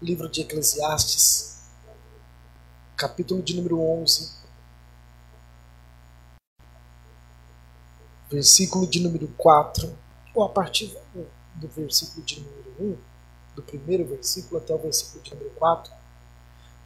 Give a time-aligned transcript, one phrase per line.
[0.00, 1.62] livro de Eclesiastes,
[2.96, 4.30] capítulo de número 11,
[8.30, 9.96] versículo de número 4,
[10.34, 10.96] ou a partir
[11.54, 12.98] do versículo de número 1,
[13.54, 15.92] do primeiro versículo até o versículo de número 4,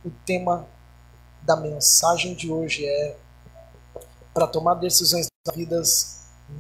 [0.05, 0.69] o tema
[1.43, 3.19] da mensagem de hoje é
[4.33, 5.83] para tomar decisões da vida,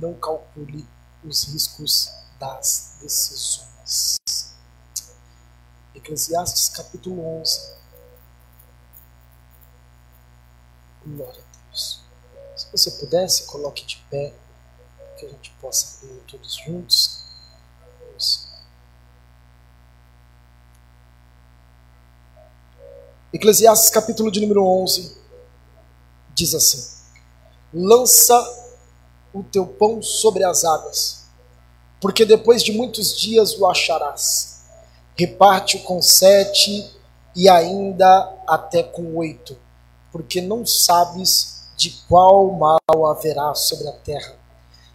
[0.00, 0.84] não calcule
[1.22, 2.10] os riscos
[2.40, 4.19] das decisões.
[6.02, 7.74] Eclesiastes capítulo 11.
[11.04, 12.00] Glória a Deus.
[12.56, 14.32] Se você pudesse, coloque de pé,
[15.18, 17.22] que a gente possa ler todos juntos.
[18.00, 18.48] Vamos.
[23.34, 25.18] Eclesiastes capítulo de número 11
[26.34, 26.82] diz assim:
[27.74, 28.34] Lança
[29.34, 31.26] o teu pão sobre as águas,
[32.00, 34.49] porque depois de muitos dias o acharás
[35.20, 36.90] reparte-o com sete
[37.36, 39.54] e ainda até com oito,
[40.10, 44.34] porque não sabes de qual mal haverá sobre a terra.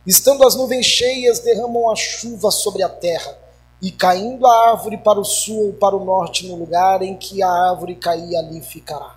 [0.05, 3.38] Estando as nuvens cheias, derramam a chuva sobre a terra,
[3.81, 7.44] e caindo a árvore para o sul ou para o norte, no lugar em que
[7.44, 9.16] a árvore cair, ali ficará.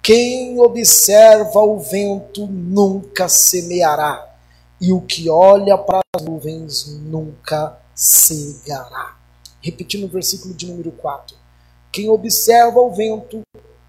[0.00, 4.32] Quem observa o vento nunca semeará,
[4.80, 9.19] e o que olha para as nuvens nunca cegará
[9.60, 11.36] repetindo o versículo de número 4.
[11.92, 13.42] Quem observa o vento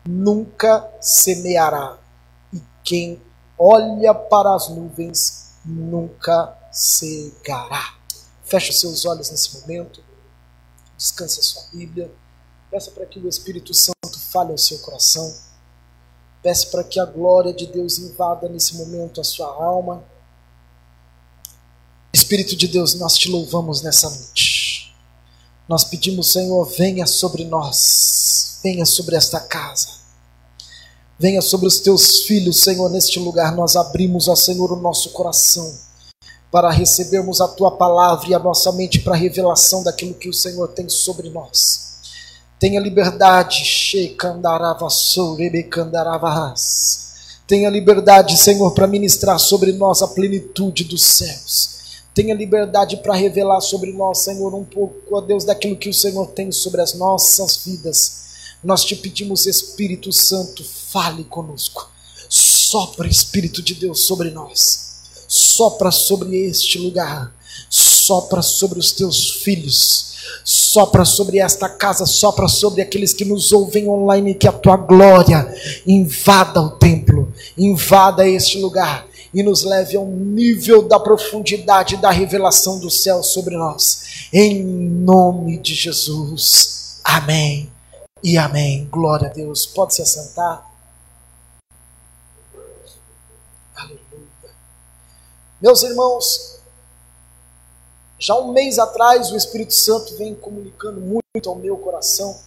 [0.06, 1.98] nunca semeará,
[2.54, 3.22] e quem
[3.58, 7.96] olha para as nuvens nunca cegará.
[8.44, 10.04] Feche seus olhos nesse momento,
[10.98, 12.12] descanse a sua Bíblia,
[12.70, 15.34] peça para que o Espírito Santo fale ao seu coração,
[16.42, 20.04] peça para que a glória de Deus invada nesse momento a sua alma.
[22.14, 24.61] Espírito de Deus, nós te louvamos nessa noite.
[25.68, 29.88] Nós pedimos, Senhor, venha sobre nós, venha sobre esta casa,
[31.18, 33.56] venha sobre os teus filhos, Senhor, neste lugar.
[33.56, 35.74] Nós abrimos, ó Senhor, o nosso coração
[36.52, 40.34] para recebermos a tua palavra e a nossa mente para a revelação daquilo que o
[40.34, 41.92] Senhor tem sobre nós.
[42.60, 43.64] Tenha liberdade,
[47.48, 51.81] Tenha liberdade, Senhor, para ministrar sobre nós a plenitude dos céus.
[52.14, 56.28] Tenha liberdade para revelar sobre nós, Senhor, um pouco, ó Deus, daquilo que o Senhor
[56.28, 58.22] tem sobre as nossas vidas.
[58.62, 61.90] Nós te pedimos, Espírito Santo, fale conosco.
[62.30, 64.92] Sopra, Espírito de Deus, sobre nós.
[65.28, 67.34] Sopra sobre este lugar.
[67.70, 70.12] Sopra sobre os teus filhos.
[70.44, 75.54] Sopra sobre esta casa, sopra sobre aqueles que nos ouvem online, que a tua glória
[75.86, 82.80] invada o templo, invada este lugar e nos leve ao nível da profundidade da revelação
[82.80, 84.28] do céu sobre nós.
[84.34, 87.00] Em nome de Jesus.
[87.04, 87.72] Amém
[88.24, 88.88] e amém.
[88.92, 89.66] Glória a Deus.
[89.66, 90.70] Pode se assentar.
[93.76, 94.00] Aleluia.
[95.62, 96.60] Meus irmãos,
[98.20, 102.38] já um mês atrás o Espírito Santo vem comunicando muito ao meu coração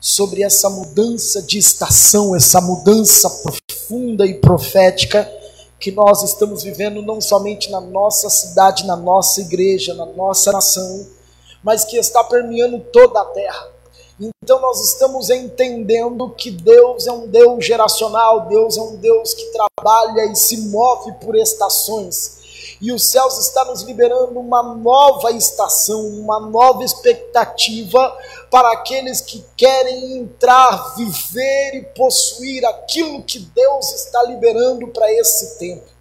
[0.00, 5.37] sobre essa mudança de estação, essa mudança profunda e profética
[5.78, 11.06] que nós estamos vivendo não somente na nossa cidade, na nossa igreja, na nossa nação,
[11.62, 13.68] mas que está permeando toda a terra.
[14.42, 19.52] Então nós estamos entendendo que Deus é um Deus geracional, Deus é um Deus que
[19.52, 22.38] trabalha e se move por estações
[22.80, 28.16] e os céus está nos liberando uma nova estação, uma nova expectativa
[28.50, 35.58] para aqueles que querem entrar, viver e possuir aquilo que Deus está liberando para esse
[35.58, 35.98] tempo.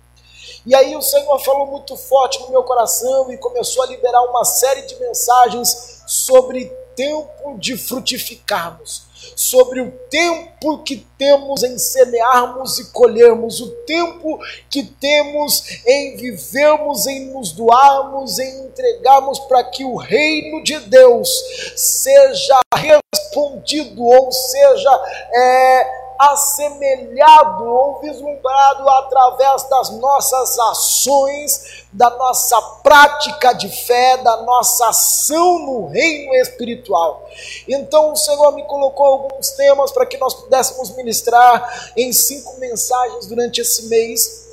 [0.65, 4.43] E aí o Senhor falou muito forte no meu coração e começou a liberar uma
[4.43, 12.91] série de mensagens sobre tempo de frutificarmos sobre o tempo que temos em semearmos e
[12.91, 19.95] colhermos, o tempo que temos em vivermos, em nos doarmos, em entregarmos para que o
[19.95, 21.29] reino de Deus
[21.75, 24.89] seja respondido, ou seja,
[25.33, 34.89] é, assemelhado ou vislumbrado através das nossas ações, da nossa prática de fé, da nossa
[34.89, 37.27] ação no reino espiritual.
[37.67, 43.27] Então o Senhor me colocou alguns temas para que nós pudéssemos ministrar em cinco mensagens
[43.27, 44.47] durante esse mês.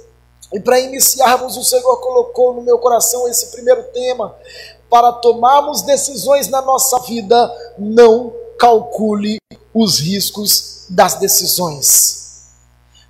[0.52, 4.36] E para iniciarmos, o Senhor colocou no meu coração esse primeiro tema.
[4.88, 9.36] Para tomarmos decisões na nossa vida, não calcule
[9.74, 12.46] os riscos das decisões.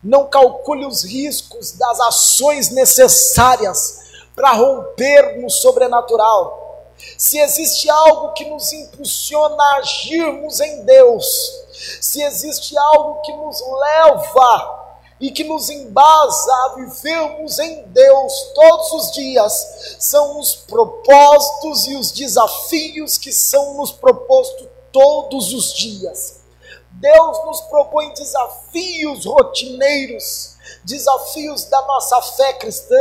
[0.02, 4.00] Não calcule os riscos das ações necessárias
[4.34, 6.62] para romper no sobrenatural.
[7.16, 11.24] se existe algo que nos impulsiona a agirmos em Deus,
[12.00, 18.92] se existe algo que nos leva e que nos embasa a vivermos em Deus todos
[18.92, 26.44] os dias, são os propósitos e os desafios que são nos propostos todos os dias.
[26.92, 32.96] Deus nos propõe desafios rotineiros, desafios da nossa fé cristã,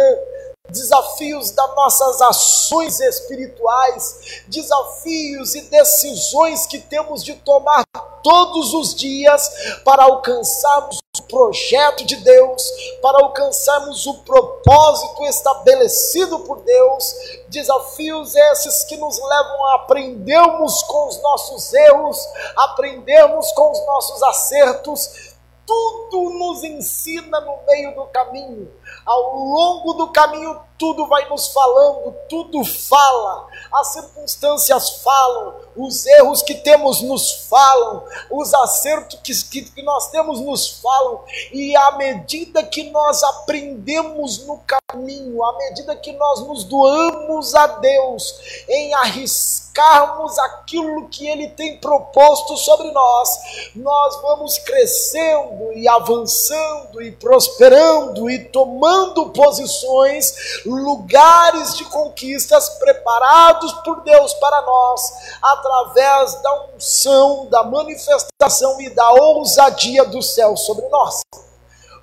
[0.74, 7.84] desafios das nossas ações espirituais, desafios e decisões que temos de tomar
[8.24, 12.64] todos os dias para alcançarmos o projeto de Deus,
[13.02, 17.14] para alcançarmos o propósito estabelecido por Deus,
[17.50, 22.18] desafios esses que nos levam a aprendermos com os nossos erros,
[22.56, 25.34] aprendermos com os nossos acertos,
[25.66, 28.72] tudo nos ensina no meio do caminho
[29.06, 36.42] ao longo do caminho, tudo vai nos falando, tudo fala, as circunstâncias falam, os erros
[36.42, 39.20] que temos nos falam, os acertos
[39.50, 44.60] que, que, nós temos nos falam, e à medida que nós aprendemos no
[44.92, 51.78] caminho, à medida que nós nos doamos a Deus em arriscarmos aquilo que Ele tem
[51.78, 61.78] proposto sobre nós, nós vamos crescendo e avançando e prosperando e tomando tomando posições, lugares
[61.78, 65.02] de conquistas preparados por Deus para nós,
[65.42, 71.22] através da unção, da manifestação e da ousadia do céu sobre nós.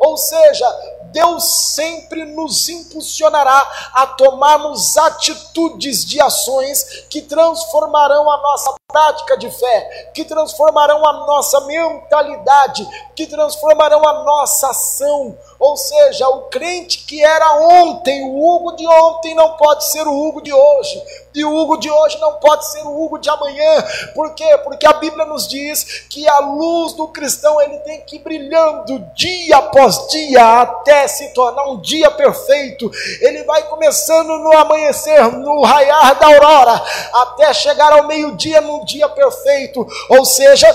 [0.00, 0.66] Ou seja,
[1.12, 9.50] Deus sempre nos impulsionará a tomarmos atitudes de ações que transformarão a nossa prática de
[9.50, 15.36] fé, que transformarão a nossa mentalidade, que transformarão a nossa ação.
[15.58, 20.12] Ou seja, o crente que era ontem, o Hugo de ontem não pode ser o
[20.12, 21.02] Hugo de hoje.
[21.34, 23.84] E o Hugo de hoje não pode ser o Hugo de amanhã.
[24.14, 24.58] Por quê?
[24.64, 28.98] Porque a Bíblia nos diz que a luz do cristão ele tem que ir brilhando
[29.14, 32.90] dia após dia até se tornar um dia perfeito.
[33.20, 36.82] Ele vai começando no amanhecer, no raiar da aurora,
[37.14, 39.86] até chegar ao meio-dia num dia perfeito.
[40.08, 40.66] Ou seja,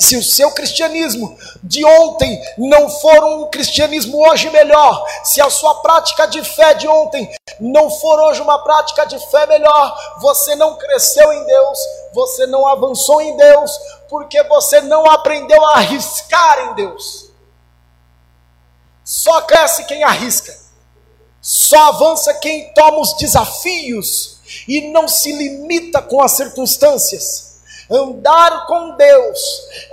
[0.00, 5.79] se o seu cristianismo de ontem não for um cristianismo hoje melhor, se a sua
[5.90, 7.28] prática de fé de ontem
[7.58, 11.78] não for hoje uma prática de fé melhor, você não cresceu em Deus,
[12.12, 13.76] você não avançou em Deus,
[14.08, 17.30] porque você não aprendeu a arriscar em Deus.
[19.02, 20.56] Só cresce quem arrisca,
[21.40, 24.38] só avança quem toma os desafios
[24.68, 27.50] e não se limita com as circunstâncias.
[27.90, 29.40] Andar com Deus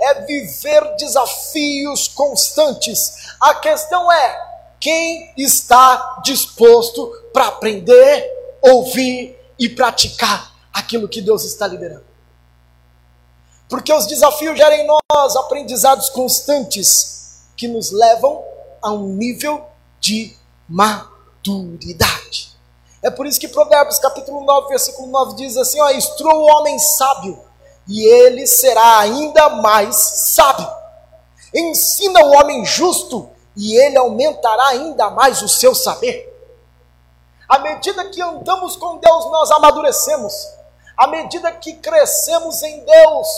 [0.00, 3.34] é viver desafios constantes.
[3.40, 4.47] A questão é:
[4.80, 12.06] quem está disposto para aprender, ouvir e praticar aquilo que Deus está liberando?
[13.68, 18.42] Porque os desafios geram em nós aprendizados constantes que nos levam
[18.80, 19.66] a um nível
[20.00, 20.34] de
[20.68, 22.56] maturidade.
[23.02, 26.78] É por isso que Provérbios capítulo 9, versículo 9 diz assim: ó, instrua o homem
[26.78, 27.38] sábio
[27.86, 30.68] e ele será ainda mais sábio.
[31.54, 36.32] Ensina o homem justo, e ele aumentará ainda mais o seu saber.
[37.48, 40.32] À medida que andamos com Deus, nós amadurecemos.
[40.96, 43.28] À medida que crescemos em Deus,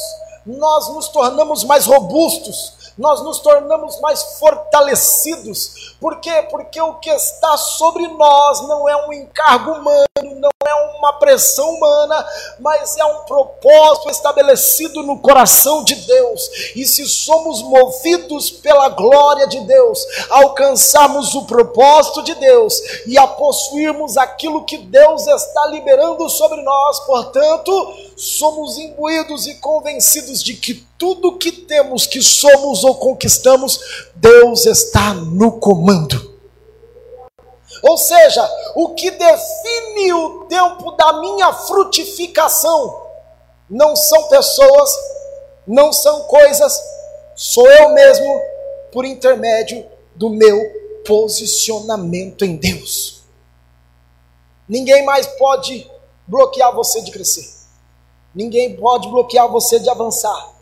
[0.45, 5.97] nós nos tornamos mais robustos, nós nos tornamos mais fortalecidos.
[5.99, 6.47] Por quê?
[6.51, 11.71] Porque o que está sobre nós não é um encargo humano, não é uma pressão
[11.71, 12.27] humana,
[12.59, 16.43] mas é um propósito estabelecido no coração de Deus.
[16.77, 23.27] E se somos movidos pela glória de Deus, alcançarmos o propósito de Deus e a
[23.27, 30.87] possuirmos aquilo que Deus está liberando sobre nós, portanto, somos imbuídos e convencidos de que
[30.99, 33.81] tudo que temos, que somos ou conquistamos,
[34.15, 36.39] Deus está no comando.
[37.83, 43.07] Ou seja, o que define o tempo da minha frutificação
[43.71, 44.91] não são pessoas,
[45.67, 46.79] não são coisas,
[47.35, 48.39] sou eu mesmo
[48.93, 50.61] por intermédio do meu
[51.07, 53.23] posicionamento em Deus.
[54.69, 55.91] Ninguém mais pode
[56.27, 57.60] bloquear você de crescer.
[58.35, 60.53] Ninguém pode bloquear você de avançar.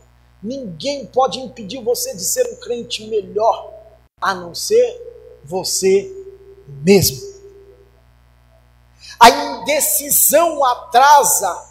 [0.42, 3.72] Ninguém pode impedir você de ser um crente melhor,
[4.20, 6.10] a não ser você
[6.66, 7.26] mesmo.
[9.18, 11.66] A indecisão atrasa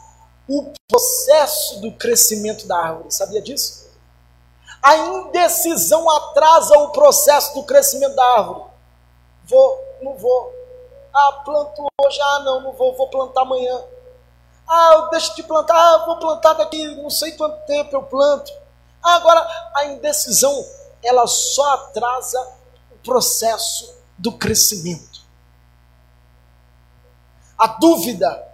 [0.47, 3.87] o processo do crescimento da árvore, sabia disso?
[4.81, 8.63] A indecisão atrasa o processo do crescimento da árvore.
[9.45, 10.53] Vou, não vou.
[11.13, 13.81] Ah, planto hoje, ah, não, não vou, vou plantar amanhã.
[14.67, 18.51] Ah, eu deixo de plantar, ah, vou plantar daqui não sei quanto tempo eu planto.
[19.01, 20.65] Ah, agora, a indecisão,
[21.01, 22.39] ela só atrasa
[22.91, 25.21] o processo do crescimento.
[27.57, 28.45] A dúvida,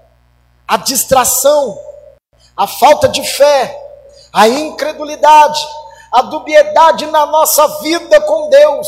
[0.67, 1.79] a distração,
[2.55, 3.79] a falta de fé,
[4.31, 5.59] a incredulidade,
[6.11, 8.87] a dubiedade na nossa vida com Deus,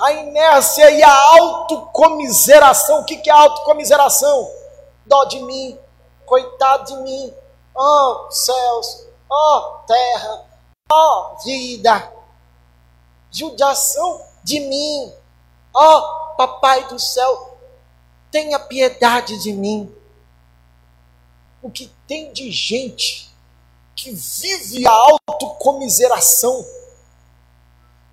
[0.00, 3.00] a inércia e a autocomiseração.
[3.00, 4.50] O que é autocomiseração?
[5.04, 5.78] Dó de mim,
[6.32, 7.34] coitado de mim,
[7.74, 10.46] ó oh, céus, ó oh, terra,
[10.90, 12.10] ó oh, vida,
[13.30, 15.12] judiação de mim,
[15.74, 17.58] ó oh, papai do céu,
[18.30, 19.94] tenha piedade de mim.
[21.60, 23.30] O que tem de gente
[23.94, 26.64] que vive a autocomiseração,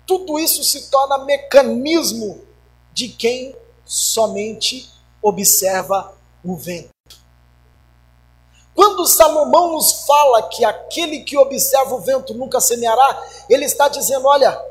[0.06, 2.44] tudo isso se torna mecanismo
[2.92, 6.99] de quem somente observa o vento.
[9.00, 14.26] Quando Salomão nos fala que aquele que observa o vento nunca semeará, ele está dizendo:
[14.26, 14.62] olha,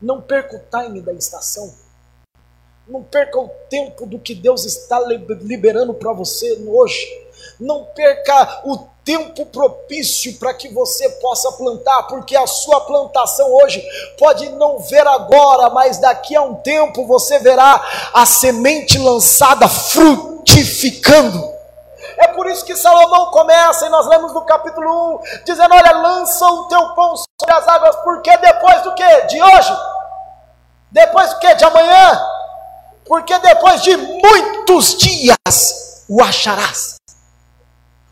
[0.00, 1.74] não perca o time da estação,
[2.86, 7.04] não perca o tempo do que Deus está liberando para você hoje,
[7.58, 13.84] não perca o tempo propício para que você possa plantar, porque a sua plantação hoje
[14.16, 17.84] pode não ver agora, mas daqui a um tempo você verá
[18.14, 21.57] a semente lançada frutificando.
[22.18, 26.44] É por isso que Salomão começa, e nós lemos no capítulo 1, dizendo: Olha, lança
[26.46, 29.20] o teu pão sobre as águas, porque depois do que?
[29.22, 29.76] De hoje?
[30.90, 31.54] Depois do que?
[31.54, 32.28] De amanhã?
[33.06, 36.96] Porque depois de muitos dias o acharás.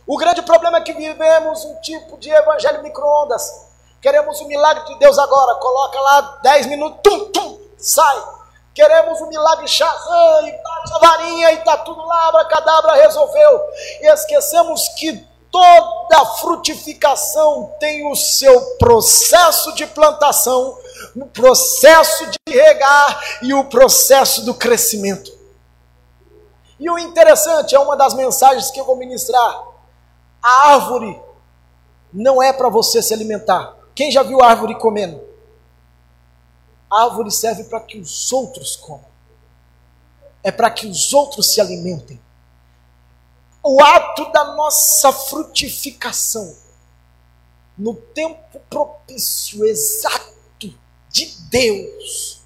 [0.07, 3.67] O grande problema é que vivemos um tipo de evangelho micro-ondas.
[4.01, 5.59] Queremos o milagre de Deus agora.
[5.59, 8.37] Coloca lá 10 minutos, tum, tum, sai
[8.77, 13.63] Queremos um milagre Shazam e bate a varinha e está tudo lá, abracadabra, resolveu.
[14.03, 20.77] E esquecemos que toda frutificação tem o seu processo de plantação,
[21.17, 25.33] o processo de regar e o processo do crescimento.
[26.79, 29.59] E o interessante é uma das mensagens que eu vou ministrar.
[30.43, 31.19] A árvore
[32.13, 33.75] não é para você se alimentar.
[33.95, 35.36] Quem já viu árvore comendo?
[36.91, 39.05] A árvore serve para que os outros comam.
[40.43, 42.21] É para que os outros se alimentem.
[43.63, 46.57] O ato da nossa frutificação,
[47.77, 50.37] no tempo propício, exato
[51.11, 52.43] de Deus,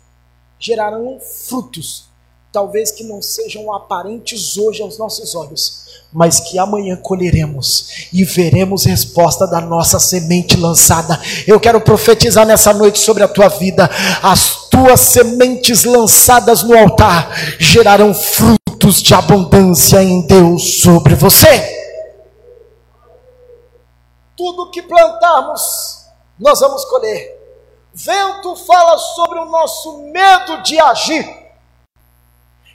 [0.58, 2.09] gerarão frutos
[2.52, 8.84] talvez que não sejam aparentes hoje aos nossos olhos, mas que amanhã colheremos e veremos
[8.84, 11.20] resposta da nossa semente lançada.
[11.46, 13.88] Eu quero profetizar nessa noite sobre a tua vida.
[14.22, 21.78] As tuas sementes lançadas no altar gerarão frutos de abundância em Deus sobre você.
[24.36, 26.06] Tudo que plantarmos,
[26.38, 27.38] nós vamos colher.
[27.92, 31.39] Vento fala sobre o nosso medo de agir.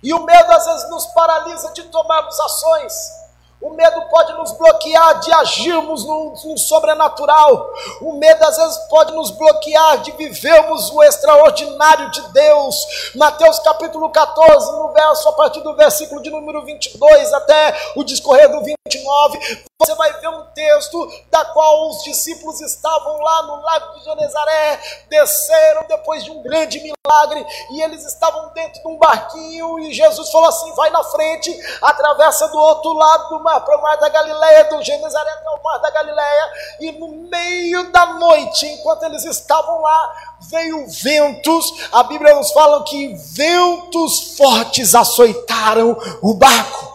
[0.05, 3.24] E o medo às vezes nos paralisa de tomarmos ações.
[3.61, 7.71] O medo pode nos bloquear de agirmos no, no, sobrenatural.
[8.01, 13.11] O medo às vezes pode nos bloquear de vivermos o extraordinário de Deus.
[13.15, 18.51] Mateus capítulo 14, no verso, a partir do versículo de número 22 até o discorrer
[18.51, 23.93] do 29, você vai ver um texto da qual os discípulos estavam lá no lago
[23.93, 29.79] de Genezaré, desceram depois de um grande milagre e eles estavam dentro de um barquinho
[29.79, 33.81] e Jesus falou assim: vai na frente, atravessa do outro lado do mar para o
[33.81, 38.65] mar da Galileia, do Genezaré até o mar da Galileia, e no meio da noite,
[38.65, 40.15] enquanto eles estavam lá,
[40.49, 46.94] veio ventos, a Bíblia nos fala que ventos fortes açoitaram o barco.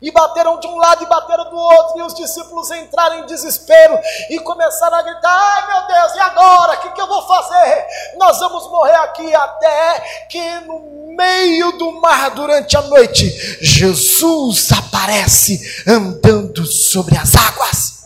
[0.00, 3.98] E bateram de um lado e bateram do outro, e os discípulos entraram em desespero
[4.30, 6.74] e começaram a gritar: Ai meu Deus, e agora?
[6.74, 7.86] O que, que eu vou fazer?
[8.16, 13.28] Nós vamos morrer aqui até que no meio do mar durante a noite,
[13.60, 17.98] Jesus aparece andando sobre as águas.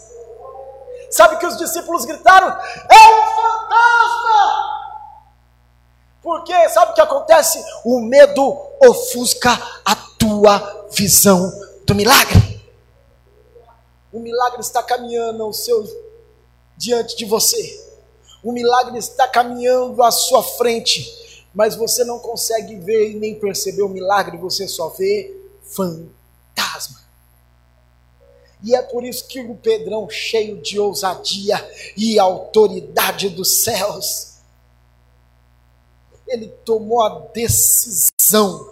[1.11, 4.73] Sabe que os discípulos gritaram: É um fantasma!
[6.23, 7.63] Porque sabe o que acontece?
[7.85, 11.53] O medo ofusca a tua visão
[11.87, 12.61] do milagre.
[14.12, 15.85] O milagre está caminhando ao seu
[16.77, 17.91] diante de você.
[18.43, 21.23] O milagre está caminhando à sua frente
[21.55, 27.03] mas você não consegue ver e nem perceber o milagre, você só vê fantasma.
[28.62, 31.57] E é por isso que o Pedrão, cheio de ousadia
[31.97, 34.35] e autoridade dos céus,
[36.27, 38.72] ele tomou a decisão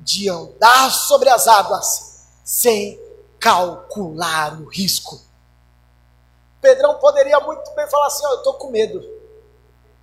[0.00, 3.00] de andar sobre as águas sem
[3.38, 5.20] calcular o risco.
[6.60, 9.02] Pedrão poderia muito bem falar assim: oh, eu estou com medo.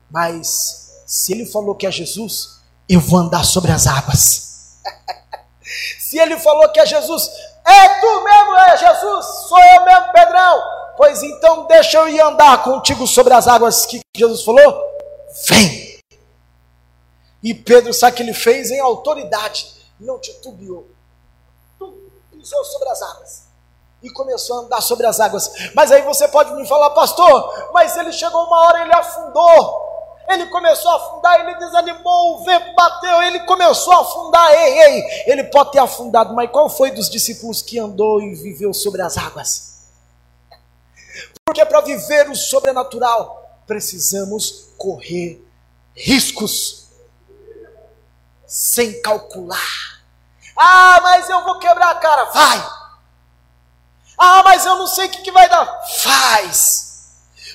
[0.10, 4.82] Mas se ele falou que é Jesus, eu vou andar sobre as águas.
[6.00, 7.30] se ele falou que é Jesus,
[7.66, 10.62] é tu mesmo, é Jesus, sou eu mesmo, Pedrão.
[10.96, 14.84] Pois então deixa eu ir andar contigo sobre as águas que Jesus falou.
[15.48, 16.00] Vem.
[17.44, 19.77] E Pedro, sabe o que ele fez em autoridade?
[20.00, 20.88] Não titubeou.
[22.32, 23.48] Pisou sobre as águas
[24.02, 25.52] e começou a andar sobre as águas.
[25.74, 29.88] Mas aí você pode me falar, pastor, mas ele chegou uma hora, ele afundou.
[30.30, 34.54] Ele começou a afundar, ele desanimou, o vento bateu, ele começou a afundar.
[34.54, 38.74] Ei, ei, ele pode ter afundado, mas qual foi dos discípulos que andou e viveu
[38.74, 39.78] sobre as águas?
[41.46, 45.42] Porque para viver o sobrenatural, precisamos correr
[45.96, 46.87] riscos
[48.48, 50.02] sem calcular.
[50.56, 52.26] Ah, mas eu vou quebrar a cara.
[52.26, 52.70] Vai!
[54.18, 55.66] Ah, mas eu não sei o que, que vai dar.
[56.00, 56.88] Faz!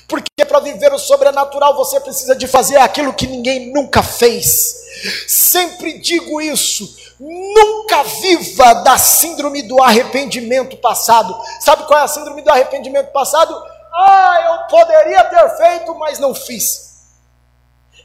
[0.07, 5.25] Porque para viver o sobrenatural você precisa de fazer aquilo que ninguém nunca fez.
[5.27, 7.01] Sempre digo isso.
[7.19, 11.35] Nunca viva da síndrome do arrependimento passado.
[11.59, 13.53] Sabe qual é a síndrome do arrependimento passado?
[13.93, 16.93] Ah, eu poderia ter feito, mas não fiz.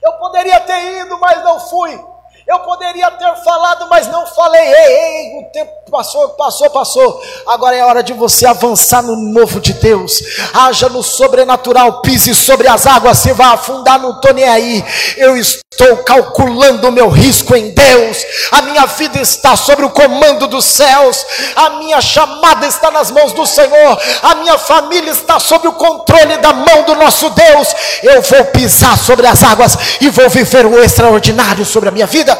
[0.02, 1.98] Eu poderia ter ido, mas não fui.
[2.48, 4.62] Eu poderia ter falado, mas não falei.
[4.62, 7.22] Ei, ei, o tempo passou, passou, passou.
[7.46, 10.22] Agora é hora de você avançar no novo de Deus.
[10.54, 14.82] Haja no sobrenatural, pise sobre as águas, você vai afundar, não estou nem aí.
[15.18, 18.24] Eu estou calculando o meu risco em Deus.
[18.50, 21.26] A minha vida está sobre o comando dos céus.
[21.54, 23.98] A minha chamada está nas mãos do Senhor.
[24.22, 27.74] A minha família está sob o controle da mão do nosso Deus.
[28.02, 32.37] Eu vou pisar sobre as águas e vou viver o extraordinário sobre a minha vida.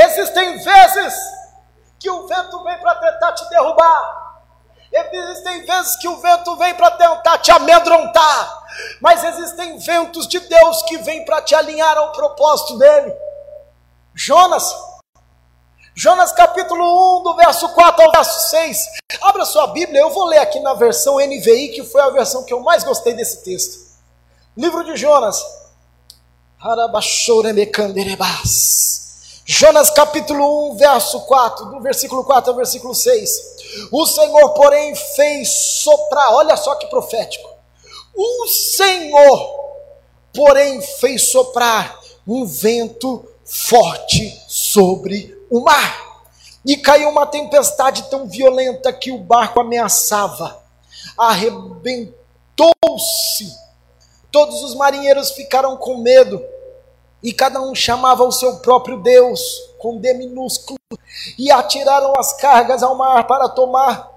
[0.00, 1.14] Existem vezes
[1.98, 4.38] que o vento vem para tentar te derrubar.
[4.90, 8.64] Existem vezes que o vento vem para tentar te amedrontar.
[9.00, 13.14] Mas existem ventos de Deus que vêm para te alinhar ao propósito dele.
[14.14, 14.74] Jonas,
[15.94, 18.86] Jonas capítulo 1, do verso 4 ao verso 6.
[19.20, 22.54] Abra sua Bíblia, eu vou ler aqui na versão NVI, que foi a versão que
[22.54, 23.90] eu mais gostei desse texto.
[24.56, 25.44] Livro de Jonas.
[26.58, 28.99] Harabachoremecanderebas.
[29.52, 33.88] Jonas capítulo 1, verso 4, do versículo 4 ao versículo 6.
[33.90, 35.48] O Senhor, porém, fez
[35.82, 37.50] soprar, olha só que profético.
[38.14, 39.74] O Senhor,
[40.32, 46.22] porém, fez soprar um vento forte sobre o mar.
[46.64, 50.62] E caiu uma tempestade tão violenta que o barco ameaçava.
[51.18, 52.14] Arrebentou-se.
[54.30, 56.40] Todos os marinheiros ficaram com medo
[57.22, 59.40] e cada um chamava o seu próprio Deus,
[59.78, 60.78] com D minúsculo,
[61.38, 64.10] e atiraram as cargas ao mar para tomar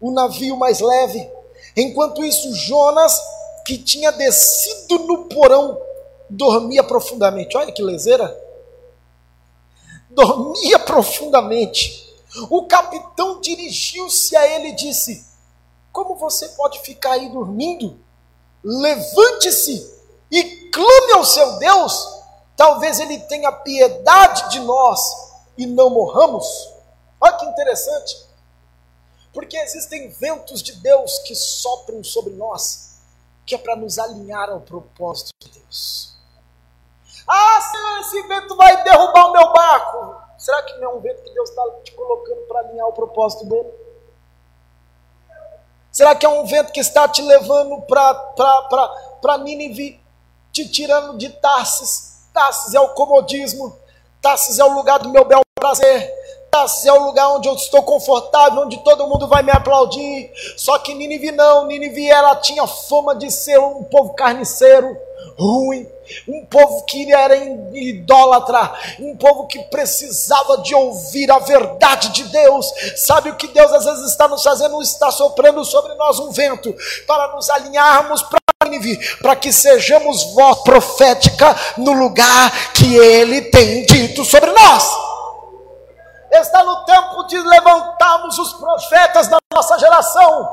[0.00, 1.28] o navio mais leve.
[1.76, 3.20] Enquanto isso, Jonas,
[3.64, 5.80] que tinha descido no porão,
[6.28, 7.56] dormia profundamente.
[7.56, 8.42] Olha que lezeira!
[10.10, 12.04] Dormia profundamente.
[12.50, 15.24] O capitão dirigiu-se a ele e disse:
[15.92, 17.98] Como você pode ficar aí dormindo?
[18.62, 19.92] Levante-se
[20.30, 22.23] e clame ao seu Deus
[22.56, 25.00] Talvez ele tenha piedade de nós
[25.56, 26.72] e não morramos.
[27.20, 28.24] Olha que interessante.
[29.32, 33.00] Porque existem ventos de Deus que sopram sobre nós,
[33.44, 36.14] que é para nos alinhar ao propósito de Deus.
[37.26, 40.22] Ah, Senhor, esse vento vai derrubar o meu barco.
[40.38, 43.46] Será que não é um vento que Deus está te colocando para alinhar o propósito
[43.46, 43.72] dele?
[45.90, 50.00] Será que é um vento que está te levando para Nínive,
[50.52, 53.78] te tirando de Tarsis, Tarsis é o comodismo,
[54.20, 56.12] Tarsis é o lugar do meu bel prazer,
[56.50, 60.32] Tarsis é o lugar onde eu estou confortável, onde todo mundo vai me aplaudir.
[60.56, 64.96] Só que Nínive não, Nínive ela tinha fama de ser um povo carniceiro,
[65.38, 65.88] ruim,
[66.26, 72.66] um povo que era idólatra, um povo que precisava de ouvir a verdade de Deus.
[72.96, 74.82] Sabe o que Deus às vezes está nos fazendo?
[74.82, 76.74] Está soprando sobre nós um vento
[77.06, 78.43] para nos alinharmos para
[79.20, 84.84] para que sejamos voz profética no lugar que Ele tem dito sobre nós.
[86.32, 90.48] Está no tempo de levantarmos os profetas da nossa geração,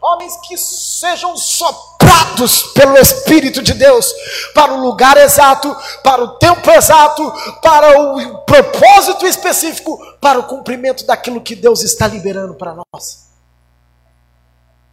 [0.00, 4.12] homens que sejam soprados pelo Espírito de Deus
[4.54, 11.04] para o lugar exato, para o tempo exato, para o propósito específico, para o cumprimento
[11.04, 13.23] daquilo que Deus está liberando para nós.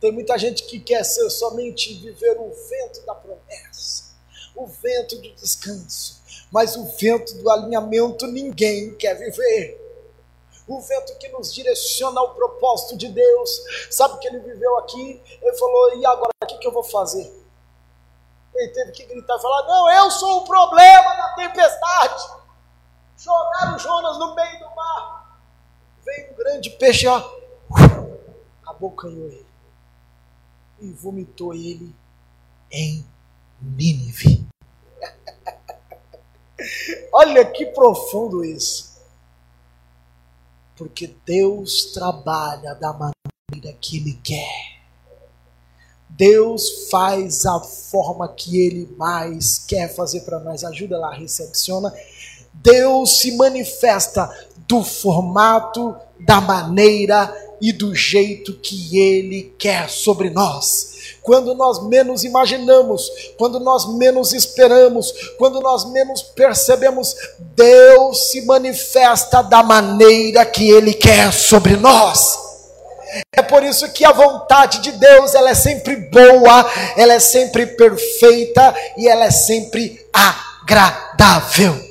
[0.02, 4.16] Tem muita gente que quer ser somente viver o vento da promessa,
[4.56, 6.20] o vento do descanso,
[6.52, 9.80] mas o vento do alinhamento ninguém quer viver.
[10.68, 13.50] o vento que nos direciona ao propósito de Deus.
[13.92, 15.22] Sabe que ele viveu aqui?
[15.40, 17.32] Ele falou: e agora o que, eu vou fazer?
[18.56, 22.24] Ele teve que gritar e falar: não, eu sou o problema da tempestade.
[23.18, 25.40] Jogaram Jonas no meio do mar.
[26.04, 27.22] Veio um grande peixe, ó,
[28.66, 29.51] abocanhou ele
[30.82, 31.94] e vomitou ele
[32.72, 33.06] em
[33.62, 34.46] Nínive.
[37.14, 38.92] Olha que profundo isso.
[40.76, 44.82] Porque Deus trabalha da maneira que Ele quer.
[46.10, 50.64] Deus faz a forma que Ele mais quer fazer para nós.
[50.64, 51.94] Ajuda lá, recepciona.
[52.54, 54.28] Deus se manifesta
[54.68, 62.24] do formato, da maneira e do jeito que Ele quer sobre nós quando nós menos
[62.24, 67.16] imaginamos, quando nós menos esperamos, quando nós menos percebemos,
[67.56, 72.40] Deus se manifesta da maneira que Ele quer sobre nós.
[73.34, 77.68] É por isso que a vontade de Deus ela é sempre boa, ela é sempre
[77.68, 81.91] perfeita e ela é sempre agradável.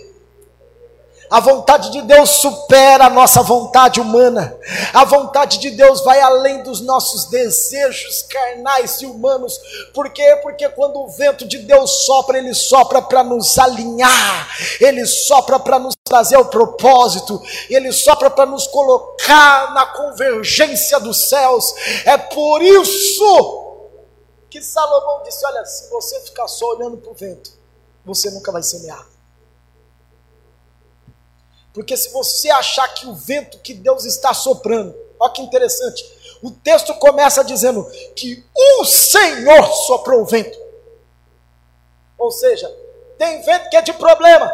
[1.30, 4.58] A vontade de Deus supera a nossa vontade humana.
[4.92, 9.56] A vontade de Deus vai além dos nossos desejos carnais e humanos.
[9.94, 10.40] Por quê?
[10.42, 14.48] Porque quando o vento de Deus sopra, ele sopra para nos alinhar,
[14.80, 21.28] ele sopra para nos trazer o propósito, ele sopra para nos colocar na convergência dos
[21.28, 21.72] céus.
[22.06, 23.78] É por isso
[24.50, 27.52] que Salomão disse: Olha, se você ficar só olhando para o vento,
[28.04, 29.09] você nunca vai semear.
[31.72, 36.04] Porque se você achar que o vento que Deus está soprando, olha que interessante,
[36.42, 37.84] o texto começa dizendo
[38.16, 40.58] que o Senhor soprou o vento.
[42.18, 42.68] Ou seja,
[43.18, 44.50] tem vento que é de problema,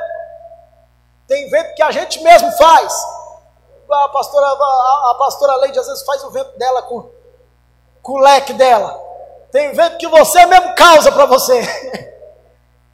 [1.27, 2.93] tem vento que a gente mesmo faz.
[3.91, 7.09] A pastora, a, a pastora Leide às vezes faz o vento dela com,
[8.03, 9.01] com o leque dela.
[9.51, 11.61] Tem vento que você mesmo causa para você.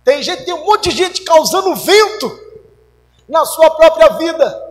[0.05, 2.42] Tem gente, tem um monte de gente causando vento
[3.33, 4.63] na sua própria vida.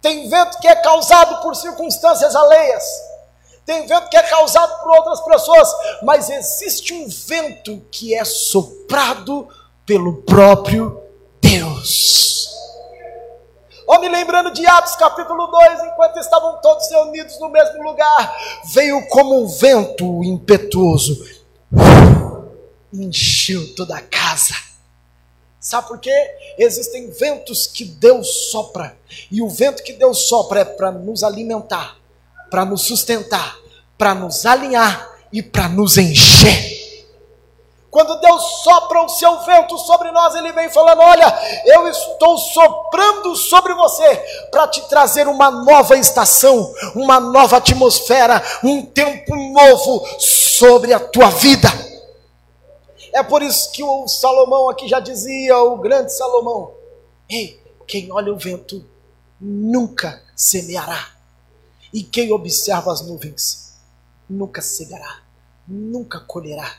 [0.00, 2.84] Tem vento que é causado por circunstâncias alheias.
[3.66, 5.68] Tem vento que é causado por outras pessoas,
[6.02, 9.48] mas existe um vento que é soprado
[9.84, 11.02] pelo próprio
[11.42, 12.56] Deus.
[13.84, 18.36] Ou me lembrando de Atos capítulo 2, enquanto estavam todos reunidos no mesmo lugar,
[18.72, 21.18] veio como um vento impetuoso,
[22.92, 24.69] encheu toda a casa
[25.60, 26.10] Sabe por quê?
[26.56, 28.96] Existem ventos que Deus sopra,
[29.30, 31.98] e o vento que Deus sopra é para nos alimentar,
[32.50, 33.58] para nos sustentar,
[33.98, 36.80] para nos alinhar e para nos encher.
[37.90, 43.36] Quando Deus sopra o seu vento sobre nós, Ele vem falando: Olha, eu estou soprando
[43.36, 44.16] sobre você
[44.50, 51.28] para te trazer uma nova estação, uma nova atmosfera, um tempo novo sobre a tua
[51.30, 51.68] vida.
[53.12, 56.74] É por isso que o Salomão aqui já dizia, o grande Salomão:
[57.28, 58.84] Ei, quem olha o vento
[59.40, 61.08] nunca semeará,
[61.92, 63.74] e quem observa as nuvens
[64.28, 65.22] nunca cegará,
[65.66, 66.76] nunca colherá.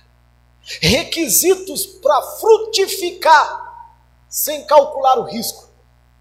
[0.82, 3.90] Requisitos para frutificar
[4.30, 5.68] sem calcular o risco.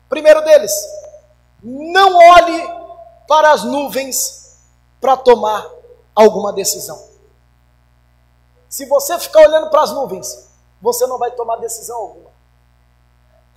[0.09, 0.73] Primeiro deles,
[1.63, 2.69] não olhe
[3.29, 4.59] para as nuvens
[5.01, 5.71] para tomar
[6.15, 7.10] alguma decisão.
[8.71, 10.49] Se você ficar olhando para as nuvens,
[10.81, 12.31] você não vai tomar decisão alguma.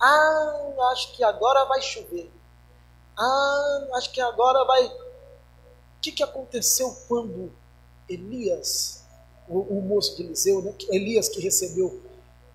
[0.00, 2.28] Ah, acho que agora vai chover.
[3.16, 4.86] Ah, acho que agora vai.
[4.86, 7.52] O que, que aconteceu quando
[8.08, 9.04] Elias,
[9.48, 10.74] o, o moço de Eliseu, né?
[10.90, 12.02] Elias que recebeu,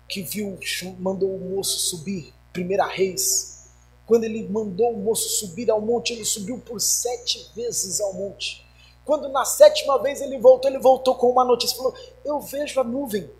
[0.06, 0.58] que viu,
[0.98, 3.70] mandou o moço subir, primeira reis.
[4.06, 8.66] Quando ele mandou o moço subir ao monte, ele subiu por sete vezes ao monte.
[9.04, 11.76] Quando na sétima vez ele voltou, ele voltou com uma notícia.
[11.76, 13.30] Falou: Eu vejo a nuvem,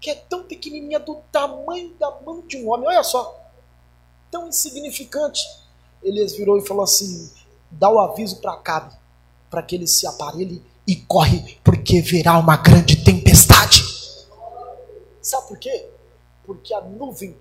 [0.00, 2.88] que é tão pequenininha, do tamanho da mão de um homem.
[2.88, 3.50] Olha só,
[4.30, 5.40] tão insignificante.
[6.02, 7.30] Elias virou e falou assim:
[7.70, 8.94] Dá o aviso para Acabe,
[9.50, 13.82] para que ele se aparelhe e corre, porque virá uma grande tempestade.
[15.20, 15.88] Sabe por quê?
[16.46, 17.36] Porque a nuvem,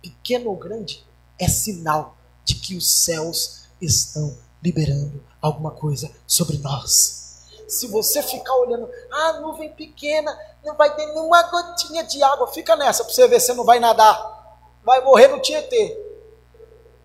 [0.00, 1.04] pequena ou grande,
[1.38, 7.23] é sinal de que os céus estão liberando alguma coisa sobre nós.
[7.68, 12.76] Se você ficar olhando, ah, nuvem pequena, não vai ter nenhuma gotinha de água, fica
[12.76, 14.58] nessa para você ver se não vai nadar.
[14.84, 15.98] Vai morrer no Tietê.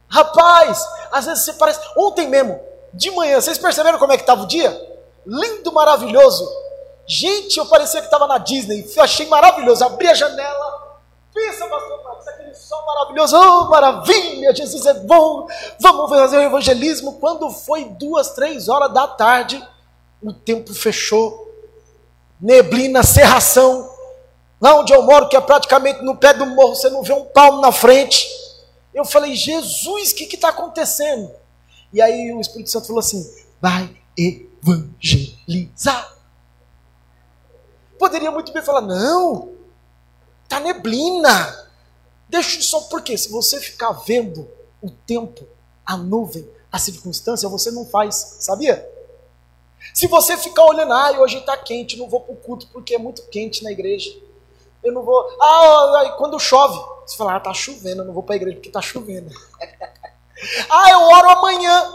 [0.07, 1.79] Rapaz, às vezes você parece.
[1.97, 2.59] Ontem mesmo,
[2.93, 4.99] de manhã, vocês perceberam como é que estava o dia?
[5.25, 6.49] Lindo, maravilhoso.
[7.07, 8.91] Gente, eu parecia que estava na Disney.
[8.95, 9.83] Eu achei maravilhoso.
[9.83, 10.99] Abri a janela,
[11.33, 11.99] benção, pastor
[12.49, 15.47] aquele sol maravilhoso, oh, maravilha, Jesus é bom,
[15.79, 17.19] vamos fazer o evangelismo.
[17.19, 19.65] Quando foi duas, três horas da tarde,
[20.21, 21.49] o tempo fechou,
[22.39, 23.89] neblina, serração.
[24.59, 27.25] Lá onde eu moro, que é praticamente no pé do morro, você não vê um
[27.25, 28.27] palmo na frente.
[28.93, 31.31] Eu falei, Jesus, o que está acontecendo?
[31.93, 33.25] E aí o Espírito Santo falou assim:
[33.61, 36.17] vai evangelizar.
[37.97, 39.53] Poderia muito bem falar, não,
[40.47, 41.67] tá neblina.
[42.27, 44.47] Deixa só porque se você ficar vendo
[44.81, 45.47] o tempo,
[45.85, 48.87] a nuvem, a circunstância, você não faz, sabia?
[49.93, 52.97] Se você ficar olhando, ah, hoje está quente, não vou para o culto porque é
[52.97, 54.11] muito quente na igreja.
[54.83, 55.27] Eu não vou.
[55.41, 58.69] Ah, quando chove, você fala, ah, tá chovendo, eu não vou para a igreja porque
[58.69, 59.29] está chovendo.
[60.69, 61.93] ah, eu oro amanhã.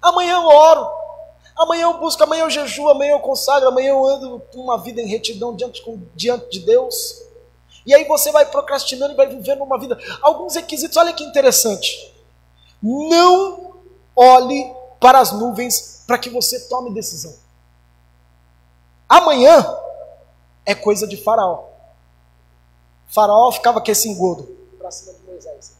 [0.00, 0.98] Amanhã eu oro.
[1.56, 5.06] Amanhã eu busco, amanhã eu jejuo, amanhã eu consagro, amanhã eu ando uma vida em
[5.06, 5.82] retidão diante,
[6.14, 7.22] diante de Deus.
[7.84, 9.98] E aí você vai procrastinando e vai vivendo uma vida.
[10.22, 12.14] Alguns requisitos, olha que interessante.
[12.80, 13.74] Não
[14.14, 17.36] olhe para as nuvens para que você tome decisão.
[19.06, 19.76] Amanhã
[20.64, 21.64] é coisa de Faraó.
[23.08, 24.44] Faraó ficava com esse engodo
[24.78, 25.74] para cima de Moisés.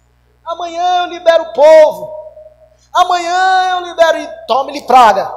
[0.44, 2.12] Amanhã eu libero o povo.
[2.92, 5.34] Amanhã eu libero e tome-lhe praga.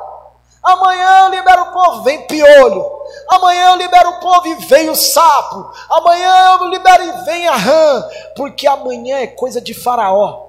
[0.62, 2.86] Amanhã eu libero o povo, vem piolho.
[3.30, 5.72] Amanhã eu libero o povo e vem o sapo.
[5.90, 8.10] Amanhã eu libero e vem a rã.
[8.36, 10.48] Porque amanhã é coisa de Faraó.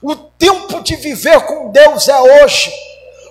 [0.00, 2.87] O tempo de viver com Deus é hoje.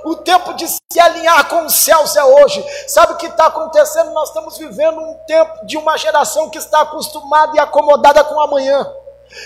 [0.08, 2.66] O tempo de se alinhar com os céus é hoje.
[2.88, 4.12] Sabe o que está acontecendo?
[4.12, 8.90] Nós estamos vivendo um tempo de uma geração que está acostumada e acomodada com amanhã.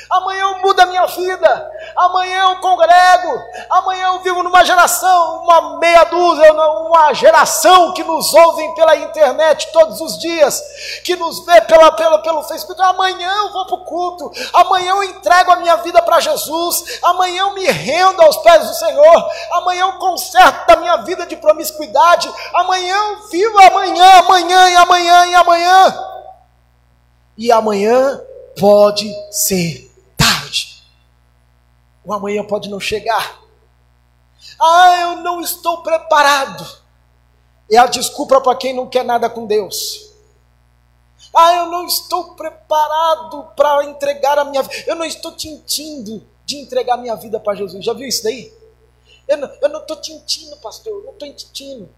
[0.09, 1.71] Amanhã eu mudo a minha vida.
[1.95, 3.43] Amanhã eu congrego.
[3.69, 9.71] Amanhã eu vivo numa geração, uma meia dúzia, uma geração que nos ouvem pela internet
[9.71, 10.61] todos os dias,
[11.03, 12.81] que nos vê pela, pela, pelo Facebook.
[12.81, 14.31] Amanhã eu vou para o culto.
[14.53, 16.99] Amanhã eu entrego a minha vida para Jesus.
[17.03, 19.29] Amanhã eu me rendo aos pés do Senhor.
[19.53, 22.31] Amanhã eu conserto da minha vida de promiscuidade.
[22.53, 26.07] Amanhã eu vivo amanhã, amanhã e amanhã e amanhã.
[27.37, 28.21] E amanhã
[28.59, 30.83] pode ser tarde.
[32.03, 33.41] O amanhã pode não chegar.
[34.59, 36.65] Ah, eu não estou preparado.
[37.71, 40.11] É a desculpa para quem não quer nada com Deus.
[41.33, 44.83] Ah, eu não estou preparado para entregar a minha vida.
[44.87, 47.83] Eu não estou tintindo de entregar minha vida para Jesus.
[47.83, 48.53] Já viu isso daí?
[49.27, 50.91] Eu não estou tintindo, pastor.
[50.91, 51.89] Eu não estou tintindo.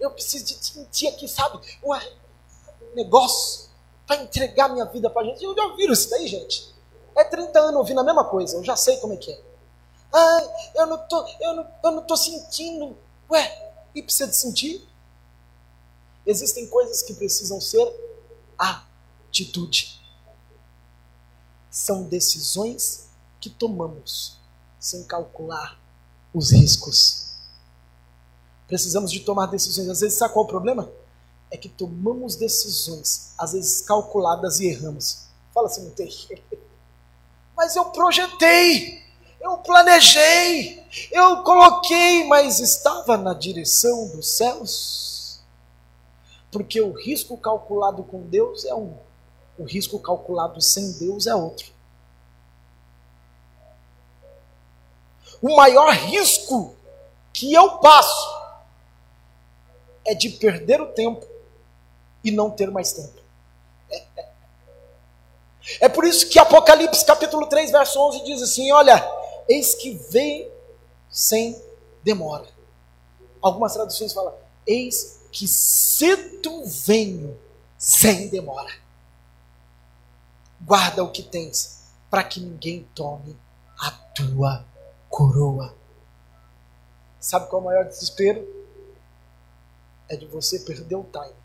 [0.00, 1.58] Eu preciso de tintir aqui, sabe?
[1.84, 3.70] Um negócio
[4.06, 5.42] para entregar minha vida para Jesus.
[5.42, 6.74] Eu já ouviram isso daí, gente?
[7.16, 9.40] É 30 anos ouvindo a mesma coisa, eu já sei como é que é.
[10.12, 10.42] Ah,
[10.76, 12.96] eu não tô, eu não, eu não tô sentindo.
[13.30, 14.86] Ué, e precisa de sentir?
[16.26, 17.86] Existem coisas que precisam ser
[18.58, 20.00] atitude.
[21.70, 23.08] São decisões
[23.40, 24.38] que tomamos
[24.78, 25.78] sem calcular
[26.32, 27.34] os riscos.
[28.66, 29.88] Precisamos de tomar decisões.
[29.88, 30.90] Às vezes, sabe qual é o problema?
[31.54, 35.28] É que tomamos decisões, às vezes calculadas e erramos.
[35.54, 36.12] Fala assim, não tem.
[37.56, 39.00] Mas eu projetei,
[39.40, 45.40] eu planejei, eu coloquei, mas estava na direção dos céus.
[46.50, 48.96] Porque o risco calculado com Deus é um,
[49.56, 51.72] o risco calculado sem Deus é outro.
[55.40, 56.74] O maior risco
[57.32, 58.58] que eu passo
[60.04, 61.33] é de perder o tempo
[62.24, 63.22] e não ter mais tempo.
[65.80, 69.06] É por isso que Apocalipse capítulo 3, verso 11 diz assim: Olha,
[69.48, 70.50] eis que vem
[71.10, 71.60] sem
[72.02, 72.46] demora.
[73.40, 74.34] Algumas traduções falam:
[74.66, 77.38] Eis que cedo venho
[77.78, 78.72] sem demora.
[80.60, 83.38] Guarda o que tens, para que ninguém tome
[83.78, 84.64] a tua
[85.10, 85.74] coroa.
[87.20, 88.46] Sabe qual é o maior desespero?
[90.08, 91.43] É de você perder o time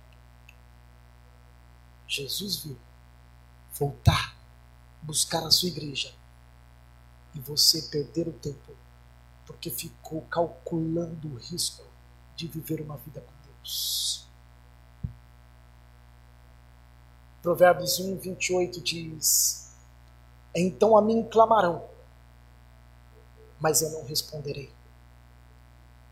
[2.10, 2.76] Jesus viu
[3.72, 4.36] voltar,
[5.04, 6.12] buscar a sua igreja
[7.36, 8.76] e você perder o tempo
[9.45, 11.84] porque ficou calculando o risco
[12.36, 14.28] de viver uma vida com Deus.
[17.43, 19.72] Provérbios 1, 28 diz:
[20.56, 21.88] Então a mim clamarão,
[23.60, 24.74] mas eu não responderei.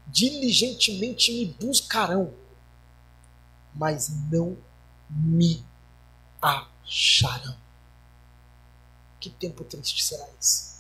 [0.06, 2.32] Diligentemente me buscarão,
[3.74, 4.56] mas não
[5.10, 5.66] me
[6.42, 7.58] acharão.
[9.20, 10.78] Que tempo triste será esse?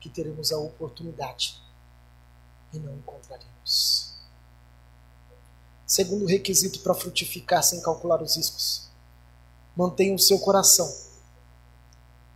[0.00, 1.60] Que teremos a oportunidade
[2.72, 2.98] e não
[9.76, 10.90] Mantenha o seu coração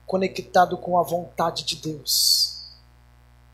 [0.06, 2.62] conectado com a vontade de Deus.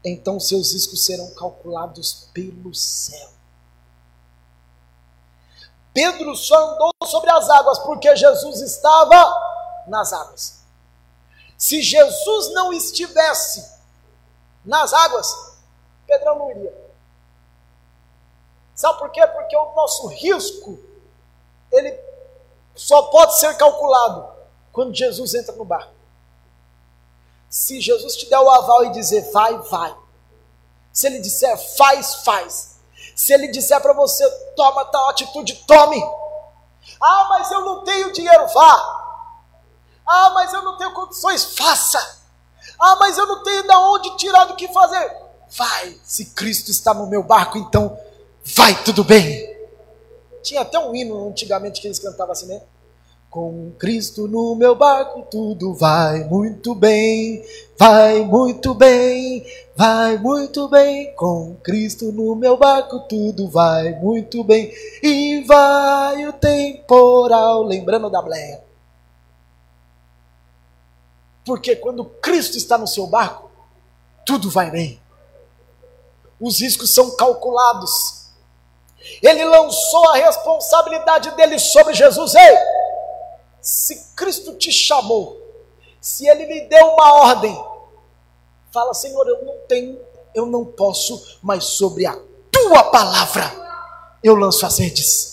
[0.04, 3.30] Então seus riscos serão calculados pelo céu.
[5.92, 10.62] Pedro só andou sobre as águas porque Jesus estava nas águas.
[11.56, 13.70] Se Jesus não estivesse
[14.64, 15.52] nas águas,
[16.06, 16.82] Pedrão não iria.
[18.74, 19.26] Sabe por quê?
[19.26, 20.78] Porque o nosso risco,
[21.70, 21.96] ele
[22.74, 24.28] só pode ser calculado
[24.72, 25.92] quando Jesus entra no barco.
[27.48, 29.94] Se Jesus te der o aval e dizer vai, vai.
[30.92, 32.71] Se ele disser faz, faz.
[33.22, 36.02] Se ele disser para você toma tal atitude, tome.
[37.00, 39.20] Ah, mas eu não tenho dinheiro, vá.
[40.04, 42.00] Ah, mas eu não tenho condições, faça.
[42.80, 45.16] Ah, mas eu não tenho de onde tirar do que fazer.
[45.56, 47.96] Vai, se Cristo está no meu barco, então
[48.56, 49.56] vai tudo bem.
[50.42, 52.60] Tinha até um hino antigamente que eles cantavam assim, né?
[53.30, 57.46] Com Cristo no meu barco tudo vai muito bem,
[57.78, 61.14] vai muito bem, vai muito bem.
[61.14, 67.62] Com Cristo no meu barco tudo vai muito bem e vai o temporal.
[67.62, 68.62] Lembrando da bleia.
[71.44, 73.50] Porque quando Cristo está no seu barco,
[74.24, 75.00] tudo vai bem.
[76.40, 78.22] Os riscos são calculados.
[79.20, 82.34] Ele lançou a responsabilidade dele sobre Jesus.
[82.34, 82.58] Ei,
[83.60, 85.40] se Cristo te chamou,
[86.00, 87.71] se ele lhe deu uma ordem,
[88.72, 90.00] fala, Senhor, eu não tenho,
[90.34, 92.18] eu não posso, mas sobre a
[92.50, 93.52] tua palavra
[94.22, 95.32] eu lanço as redes.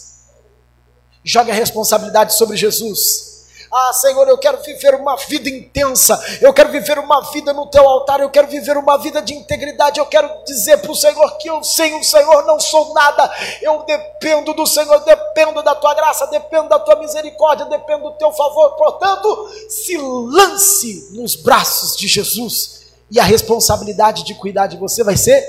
[1.24, 3.30] Joga a responsabilidade sobre Jesus.
[3.72, 7.88] Ah, Senhor, eu quero viver uma vida intensa, eu quero viver uma vida no teu
[7.88, 10.00] altar, eu quero viver uma vida de integridade.
[10.00, 13.84] Eu quero dizer para o Senhor que eu sem o Senhor não sou nada, eu
[13.84, 18.72] dependo do Senhor, dependo da tua graça, dependo da tua misericórdia, dependo do teu favor.
[18.72, 22.79] Portanto, se lance nos braços de Jesus
[23.12, 25.42] e a responsabilidade de cuidar de você vai ser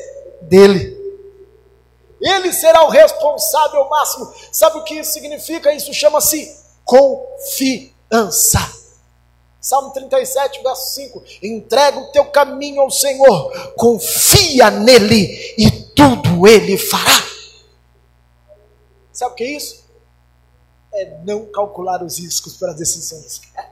[0.43, 0.99] dele.
[2.21, 4.33] Ele será o responsável máximo.
[4.53, 5.73] Sabe o que isso significa?
[5.73, 8.59] Isso chama-se confiança.
[9.61, 16.79] Salmo 37, verso 5: Entrega o teu caminho ao Senhor, confia nele e tudo ele
[16.79, 17.21] fará.
[19.13, 19.85] Sabe o que é isso?
[20.95, 23.43] É não calcular os riscos para as decisões.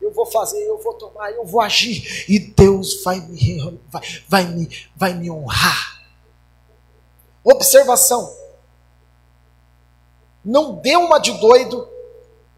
[0.00, 4.44] eu vou fazer, eu vou tomar, eu vou agir e Deus vai me, vai, vai
[4.44, 6.02] me, vai me honrar.
[7.44, 8.34] Observação:
[10.44, 11.88] não dê uma de doido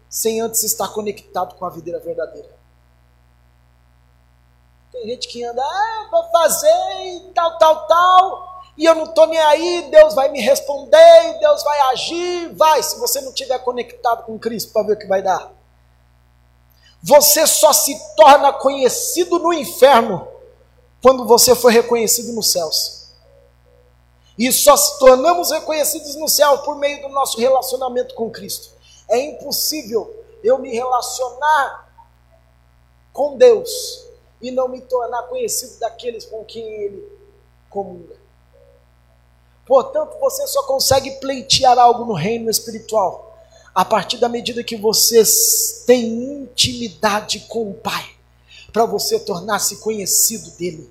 [0.09, 2.49] sem antes estar conectado com a videira verdadeira.
[4.91, 9.25] Tem gente que anda, ah, vou fazer e tal, tal, tal, e eu não estou
[9.25, 14.23] nem aí, Deus vai me responder, Deus vai agir, vai, se você não estiver conectado
[14.25, 15.60] com Cristo para ver o que vai dar.
[17.03, 20.27] Você só se torna conhecido no inferno
[21.01, 23.07] quando você for reconhecido nos céus.
[24.37, 28.69] E só se tornamos reconhecidos no céu por meio do nosso relacionamento com Cristo.
[29.09, 31.91] É impossível eu me relacionar
[33.11, 34.05] com Deus
[34.41, 37.11] e não me tornar conhecido daqueles com quem Ele
[37.69, 38.15] comunga.
[39.65, 43.30] Portanto, você só consegue pleitear algo no reino espiritual
[43.73, 45.23] a partir da medida que você
[45.85, 48.09] tem intimidade com o Pai,
[48.71, 50.89] para você tornar-se conhecido dele.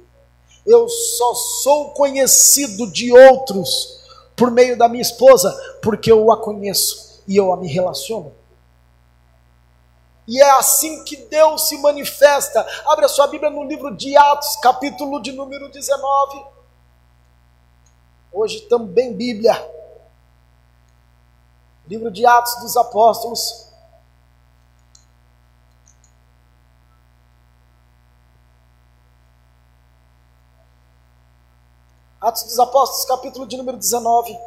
[0.66, 4.00] Eu só sou conhecido de outros
[4.36, 8.32] por meio da minha esposa, porque eu a conheço e eu me relaciono.
[10.26, 12.64] E é assim que Deus se manifesta.
[12.86, 16.44] Abre a sua Bíblia no livro de Atos, capítulo de número 19.
[18.32, 19.79] Hoje também Bíblia.
[21.90, 23.66] Livro de Atos dos Apóstolos.
[32.20, 34.38] Atos dos Apóstolos, capítulo de número 19.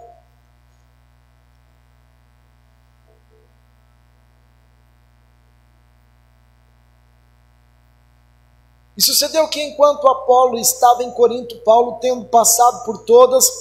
[8.96, 13.52] E sucedeu que enquanto Apolo estava em Corinto, Paulo, tendo passado por todas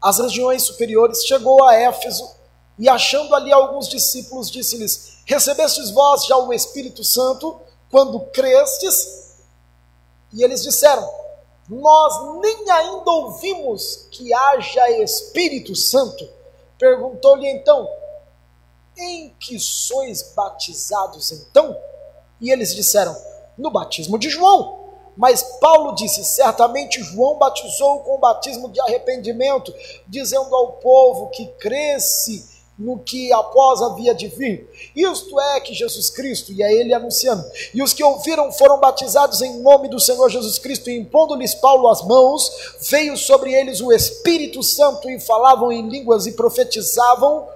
[0.00, 2.42] as regiões superiores, chegou a Éfeso
[2.78, 7.60] e, achando ali alguns discípulos, disse-lhes: Recebestes vós já o Espírito Santo
[7.90, 9.36] quando crestes?
[10.32, 11.08] E eles disseram:
[11.68, 16.28] Nós nem ainda ouvimos que haja Espírito Santo.
[16.78, 17.88] Perguntou-lhe então:
[18.98, 21.76] Em que sois batizados então?
[22.40, 23.16] E eles disseram:
[23.56, 24.82] no batismo de João.
[25.16, 29.72] Mas Paulo disse: certamente João batizou com o batismo de arrependimento,
[30.06, 34.68] dizendo ao povo que cresce no que após havia de vir.
[34.94, 39.40] Isto é que Jesus Cristo, e a ele anunciando, e os que ouviram foram batizados
[39.42, 42.50] em nome do Senhor Jesus Cristo, e impondo-lhes Paulo as mãos,
[42.90, 47.46] veio sobre eles o Espírito Santo e falavam em línguas e profetizavam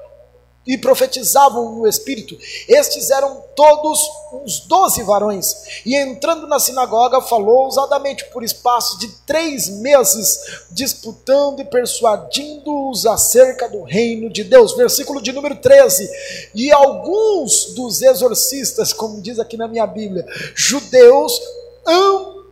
[0.69, 2.37] e profetizavam no Espírito.
[2.69, 3.99] Estes eram todos
[4.35, 5.83] uns doze varões.
[5.87, 13.67] E entrando na sinagoga, falou ousadamente por espaço de três meses, disputando e persuadindo-os acerca
[13.67, 14.77] do reino de Deus.
[14.77, 16.09] Versículo de número 13.
[16.55, 21.41] E alguns dos exorcistas, como diz aqui na minha Bíblia, judeus,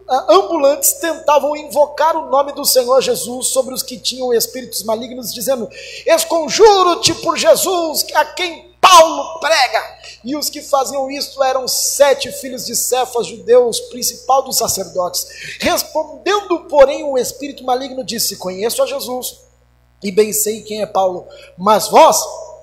[0.09, 5.69] ambulantes tentavam invocar o nome do Senhor Jesus sobre os que tinham espíritos malignos, dizendo:
[6.07, 9.97] Esconjuro-te por Jesus, a quem Paulo prega.
[10.25, 15.27] E os que faziam isso eram sete filhos de Cefas, judeus, principal dos sacerdotes.
[15.61, 19.47] Respondendo, porém, o espírito maligno disse: Conheço a Jesus
[20.03, 21.27] e bem sei quem é Paulo,
[21.57, 22.17] mas vós,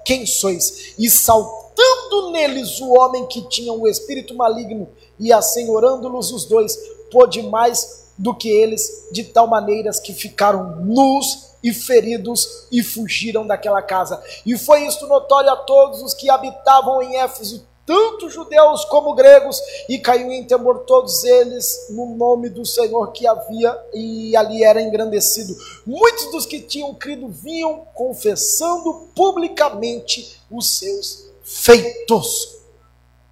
[0.05, 0.93] quem sois?
[0.97, 4.87] E saltando neles o homem que tinha o espírito maligno
[5.19, 6.77] e assenhorando-los os dois,
[7.13, 13.45] pôde mais do que eles, de tal maneira que ficaram nus e feridos e fugiram
[13.45, 14.21] daquela casa.
[14.45, 19.59] E foi isto notório a todos os que habitavam em Éfeso, tanto judeus como gregos,
[19.87, 24.81] e caiu em temor todos eles no nome do Senhor que havia e ali era
[24.81, 25.55] engrandecido.
[25.85, 32.57] Muitos dos que tinham crido vinham confessando publicamente os seus feitos.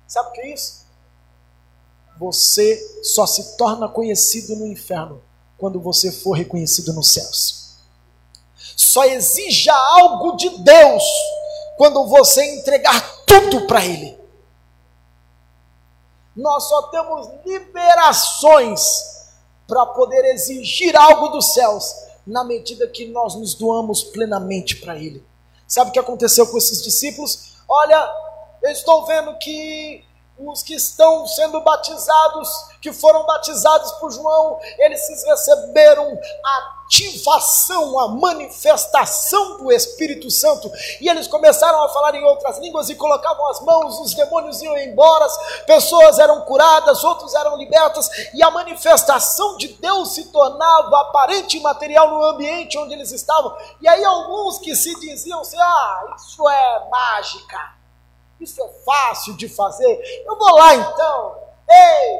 [0.07, 0.80] Sabe o que é isso?
[2.22, 5.24] Você só se torna conhecido no inferno
[5.57, 7.78] quando você for reconhecido nos céus.
[8.78, 11.03] Só exija algo de Deus
[11.78, 14.15] quando você entregar tudo para Ele.
[16.36, 18.84] Nós só temos liberações
[19.67, 21.91] para poder exigir algo dos céus
[22.26, 25.26] na medida que nós nos doamos plenamente para Ele.
[25.67, 27.53] Sabe o que aconteceu com esses discípulos?
[27.67, 28.13] Olha,
[28.61, 30.05] eu estou vendo que
[30.49, 32.49] os que estão sendo batizados,
[32.81, 40.69] que foram batizados por João, eles receberam a ativação, a manifestação do Espírito Santo,
[40.99, 44.77] e eles começaram a falar em outras línguas e colocavam as mãos, os demônios iam
[44.77, 45.25] embora,
[45.65, 51.61] pessoas eram curadas, outros eram libertas, e a manifestação de Deus se tornava aparente e
[51.61, 53.55] material no ambiente onde eles estavam.
[53.79, 57.80] E aí alguns que se diziam assim: "Ah, isso é mágica".
[58.41, 60.23] Isso é fácil de fazer.
[60.25, 61.35] Eu vou lá então.
[61.69, 62.19] Ei,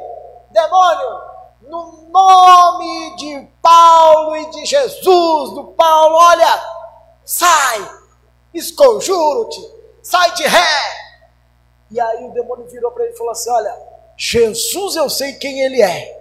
[0.52, 1.20] demônio,
[1.62, 6.62] no nome de Paulo e de Jesus, do Paulo, olha,
[7.24, 7.90] sai,
[8.54, 9.60] esconjuro-te,
[10.00, 11.02] sai de ré.
[11.90, 13.76] E aí o demônio virou para ele e falou assim: Olha,
[14.16, 16.20] Jesus eu sei quem ele é.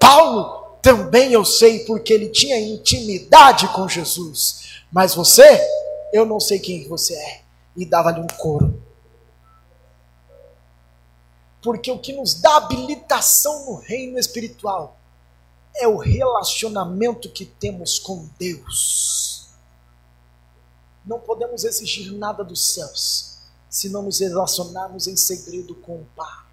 [0.00, 4.82] Paulo também eu sei porque ele tinha intimidade com Jesus.
[4.90, 5.60] Mas você,
[6.12, 7.40] eu não sei quem você é.
[7.76, 8.85] E dava-lhe um couro.
[11.66, 14.96] Porque o que nos dá habilitação no reino espiritual
[15.74, 19.48] é o relacionamento que temos com Deus.
[21.04, 23.38] Não podemos exigir nada dos céus
[23.68, 26.46] se não nos relacionarmos em segredo com o Pai.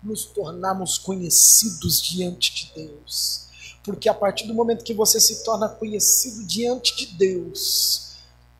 [0.00, 3.48] Nos tornarmos conhecidos diante de Deus.
[3.82, 8.12] Porque a partir do momento que você se torna conhecido diante de Deus,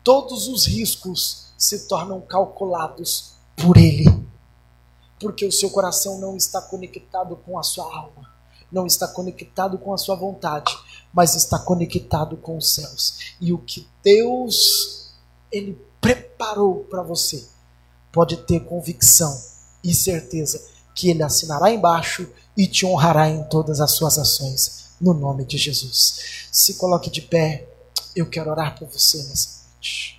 [0.03, 4.18] todos os riscos se tornam calculados por Ele
[5.19, 8.31] porque o seu coração não está conectado com a sua alma,
[8.71, 10.77] não está conectado com a sua vontade,
[11.13, 13.35] mas está conectado com os céus.
[13.41, 15.13] E o que Deus
[15.51, 17.47] ele preparou para você,
[18.11, 19.39] pode ter convicção
[19.83, 20.63] e certeza
[20.95, 25.57] que ele assinará embaixo e te honrará em todas as suas ações, no nome de
[25.57, 26.47] Jesus.
[26.51, 27.67] Se coloque de pé,
[28.15, 30.18] eu quero orar por você nessa noite.